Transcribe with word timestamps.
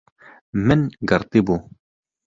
Min 0.67 0.81
girtibû 1.11 1.55